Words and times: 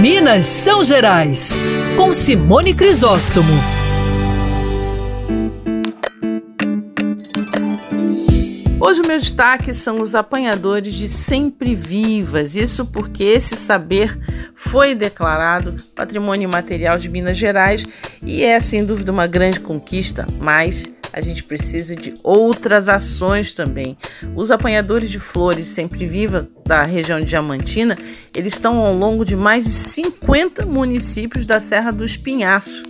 Minas 0.00 0.46
São 0.46 0.82
Gerais, 0.82 1.58
com 1.96 2.12
Simone 2.12 2.74
Crisóstomo. 2.74 3.48
Hoje 8.78 9.00
o 9.00 9.06
meu 9.06 9.18
destaque 9.18 9.72
são 9.72 10.02
os 10.02 10.14
apanhadores 10.14 10.92
de 10.92 11.08
sempre 11.08 11.74
vivas, 11.74 12.54
isso 12.54 12.86
porque 12.86 13.24
esse 13.24 13.56
saber 13.56 14.18
foi 14.54 14.94
declarado 14.94 15.74
Patrimônio 15.94 16.46
Imaterial 16.46 16.98
de 16.98 17.08
Minas 17.08 17.38
Gerais 17.38 17.84
e 18.22 18.44
é 18.44 18.60
sem 18.60 18.84
dúvida 18.84 19.10
uma 19.10 19.26
grande 19.26 19.60
conquista, 19.60 20.26
mas 20.38 20.92
a 21.16 21.20
gente 21.22 21.42
precisa 21.42 21.96
de 21.96 22.12
outras 22.22 22.90
ações 22.90 23.54
também. 23.54 23.96
Os 24.34 24.50
apanhadores 24.50 25.10
de 25.10 25.18
flores 25.18 25.66
sempre 25.68 26.06
viva 26.06 26.46
da 26.66 26.82
região 26.82 27.18
de 27.18 27.24
Diamantina, 27.24 27.96
eles 28.34 28.52
estão 28.52 28.76
ao 28.80 28.94
longo 28.94 29.24
de 29.24 29.34
mais 29.34 29.64
de 29.64 29.70
50 29.70 30.66
municípios 30.66 31.46
da 31.46 31.58
Serra 31.58 31.90
do 31.90 32.04
Espinhaço 32.04 32.82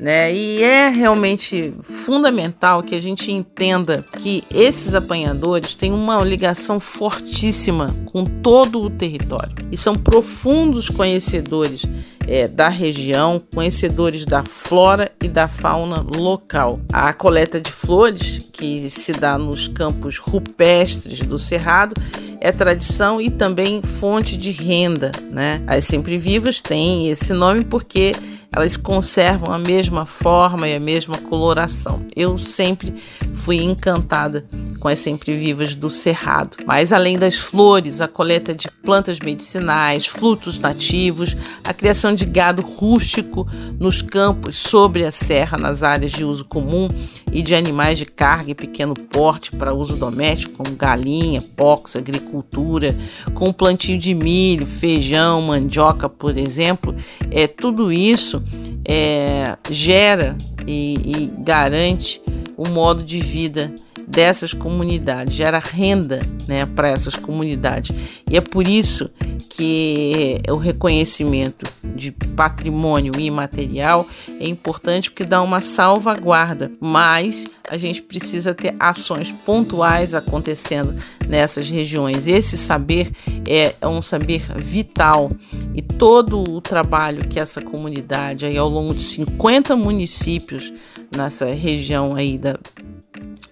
né? 0.00 0.32
E 0.34 0.62
é 0.62 0.88
realmente 0.88 1.72
fundamental 1.80 2.82
que 2.82 2.94
a 2.94 3.00
gente 3.00 3.32
entenda 3.32 4.04
que 4.20 4.42
esses 4.54 4.94
apanhadores 4.94 5.74
têm 5.74 5.92
uma 5.92 6.22
ligação 6.22 6.78
fortíssima 6.78 7.94
com 8.06 8.24
todo 8.24 8.82
o 8.82 8.90
território 8.90 9.54
e 9.72 9.76
são 9.76 9.94
profundos 9.94 10.90
conhecedores 10.90 11.86
é, 12.26 12.48
da 12.48 12.68
região, 12.68 13.42
conhecedores 13.54 14.24
da 14.24 14.42
flora 14.42 15.10
e 15.22 15.28
da 15.28 15.48
fauna 15.48 16.00
local. 16.00 16.80
A 16.92 17.12
coleta 17.12 17.60
de 17.60 17.70
flores, 17.70 18.38
que 18.52 18.88
se 18.90 19.12
dá 19.12 19.38
nos 19.38 19.68
campos 19.68 20.18
rupestres 20.18 21.20
do 21.20 21.38
Cerrado, 21.38 21.94
é 22.40 22.52
tradição 22.52 23.20
e 23.20 23.30
também 23.30 23.82
fonte 23.82 24.36
de 24.36 24.50
renda. 24.50 25.12
Né? 25.30 25.62
As 25.66 25.84
sempre 25.84 26.18
vivas 26.18 26.60
têm 26.60 27.08
esse 27.08 27.32
nome 27.32 27.64
porque 27.64 28.14
elas 28.54 28.76
conservam 28.76 29.52
a 29.52 29.58
mesma 29.58 30.06
forma 30.06 30.68
e 30.68 30.74
a 30.74 30.80
mesma 30.80 31.18
coloração. 31.18 32.06
Eu 32.14 32.38
sempre 32.38 32.94
fui 33.34 33.56
encantada 33.56 34.46
com 34.86 34.90
as 34.90 35.00
sempre 35.00 35.36
vivas 35.36 35.74
do 35.74 35.90
cerrado. 35.90 36.58
Mas 36.64 36.92
além 36.92 37.18
das 37.18 37.34
flores, 37.34 38.00
a 38.00 38.06
coleta 38.06 38.54
de 38.54 38.70
plantas 38.70 39.18
medicinais, 39.18 40.06
frutos 40.06 40.60
nativos, 40.60 41.36
a 41.64 41.74
criação 41.74 42.14
de 42.14 42.24
gado 42.24 42.62
rústico 42.62 43.48
nos 43.80 44.00
campos 44.00 44.54
sobre 44.54 45.04
a 45.04 45.10
serra 45.10 45.58
nas 45.58 45.82
áreas 45.82 46.12
de 46.12 46.24
uso 46.24 46.44
comum 46.44 46.86
e 47.32 47.42
de 47.42 47.52
animais 47.52 47.98
de 47.98 48.06
carga 48.06 48.52
e 48.52 48.54
pequeno 48.54 48.94
porte 48.94 49.50
para 49.50 49.74
uso 49.74 49.96
doméstico, 49.96 50.54
como 50.54 50.76
galinha, 50.76 51.42
porcos, 51.42 51.96
agricultura, 51.96 52.94
com 53.34 53.52
plantio 53.52 53.98
de 53.98 54.14
milho, 54.14 54.64
feijão, 54.64 55.42
mandioca, 55.42 56.08
por 56.08 56.38
exemplo, 56.38 56.94
é 57.32 57.48
tudo 57.48 57.92
isso 57.92 58.40
é, 58.86 59.58
gera 59.68 60.36
e, 60.64 60.94
e 61.04 61.42
garante 61.42 62.22
o 62.56 62.68
modo 62.68 63.02
de 63.02 63.18
vida 63.18 63.74
dessas 64.06 64.52
comunidades, 64.52 65.34
gera 65.34 65.58
renda 65.58 66.22
né, 66.46 66.64
para 66.64 66.88
essas 66.88 67.16
comunidades. 67.16 67.94
E 68.30 68.36
é 68.36 68.40
por 68.40 68.66
isso 68.66 69.10
que 69.50 70.38
o 70.50 70.56
reconhecimento 70.56 71.66
de 71.82 72.12
patrimônio 72.12 73.18
imaterial 73.18 74.06
é 74.38 74.46
importante 74.46 75.10
porque 75.10 75.24
dá 75.24 75.40
uma 75.42 75.62
salvaguarda, 75.62 76.70
mas 76.78 77.46
a 77.68 77.76
gente 77.76 78.02
precisa 78.02 78.54
ter 78.54 78.76
ações 78.78 79.32
pontuais 79.32 80.14
acontecendo 80.14 80.94
nessas 81.26 81.70
regiões. 81.70 82.26
Esse 82.26 82.58
saber 82.58 83.10
é, 83.46 83.74
é 83.80 83.88
um 83.88 84.02
saber 84.02 84.42
vital 84.56 85.32
e 85.74 85.80
todo 85.80 86.42
o 86.42 86.60
trabalho 86.60 87.26
que 87.26 87.40
essa 87.40 87.62
comunidade 87.62 88.44
aí 88.44 88.58
ao 88.58 88.68
longo 88.68 88.94
de 88.94 89.02
50 89.02 89.74
municípios 89.74 90.72
nessa 91.10 91.46
região 91.46 92.14
aí 92.14 92.36
da 92.36 92.58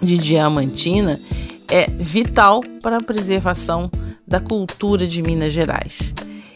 de 0.05 0.19
Diamantina 0.19 1.21
é 1.69 1.91
vital 1.91 2.63
para 2.83 2.99
a 2.99 3.03
preservação 3.03 3.91
da 4.27 4.41
cultura 4.41 5.07
de 5.07 5.23
Minas 5.23 5.53
Gerais. 5.53 6.15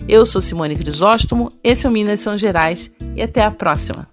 Eu 0.08 0.24
sou 0.24 0.40
Simone 0.40 0.76
Crisóstomo, 0.76 1.50
esse 1.62 1.86
é 1.86 1.88
o 1.88 1.92
Minas 1.92 2.20
São 2.20 2.36
Gerais 2.36 2.90
e 3.16 3.22
até 3.22 3.42
a 3.42 3.50
próxima. 3.50 4.08